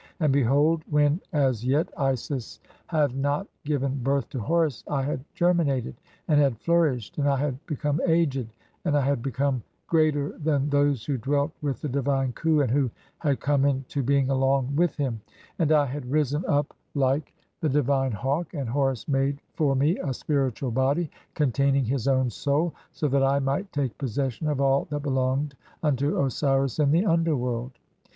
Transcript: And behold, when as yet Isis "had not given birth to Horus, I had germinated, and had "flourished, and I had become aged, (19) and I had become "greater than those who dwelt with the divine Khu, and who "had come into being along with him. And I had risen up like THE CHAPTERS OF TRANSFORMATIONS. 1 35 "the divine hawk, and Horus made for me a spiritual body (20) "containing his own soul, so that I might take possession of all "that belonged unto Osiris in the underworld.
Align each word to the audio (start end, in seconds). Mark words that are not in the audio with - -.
And 0.19 0.33
behold, 0.33 0.81
when 0.89 1.21
as 1.31 1.63
yet 1.63 1.87
Isis 1.95 2.59
"had 2.87 3.15
not 3.15 3.45
given 3.65 4.01
birth 4.01 4.27
to 4.29 4.39
Horus, 4.39 4.83
I 4.87 5.03
had 5.03 5.23
germinated, 5.35 5.93
and 6.27 6.41
had 6.41 6.57
"flourished, 6.57 7.19
and 7.19 7.29
I 7.29 7.37
had 7.37 7.63
become 7.67 8.01
aged, 8.07 8.37
(19) 8.47 8.51
and 8.85 8.97
I 8.97 9.01
had 9.01 9.21
become 9.21 9.61
"greater 9.85 10.35
than 10.39 10.71
those 10.71 11.05
who 11.05 11.19
dwelt 11.19 11.51
with 11.61 11.81
the 11.81 11.87
divine 11.87 12.31
Khu, 12.33 12.61
and 12.61 12.71
who 12.71 12.89
"had 13.19 13.39
come 13.41 13.63
into 13.63 14.01
being 14.01 14.31
along 14.31 14.75
with 14.75 14.95
him. 14.97 15.21
And 15.59 15.71
I 15.71 15.85
had 15.85 16.09
risen 16.09 16.43
up 16.47 16.75
like 16.95 17.31
THE 17.59 17.67
CHAPTERS 17.69 17.79
OF 17.81 17.85
TRANSFORMATIONS. 17.85 18.23
1 18.23 18.43
35 18.45 18.49
"the 18.49 18.49
divine 18.49 18.53
hawk, 18.53 18.53
and 18.55 18.69
Horus 18.69 19.07
made 19.07 19.39
for 19.53 19.75
me 19.75 19.99
a 19.99 20.13
spiritual 20.15 20.71
body 20.71 21.05
(20) 21.35 21.35
"containing 21.35 21.85
his 21.85 22.07
own 22.07 22.31
soul, 22.31 22.73
so 22.91 23.07
that 23.07 23.21
I 23.21 23.37
might 23.37 23.71
take 23.71 23.95
possession 23.99 24.47
of 24.47 24.59
all 24.59 24.85
"that 24.85 25.03
belonged 25.03 25.53
unto 25.83 26.19
Osiris 26.25 26.79
in 26.79 26.89
the 26.89 27.05
underworld. 27.05 27.73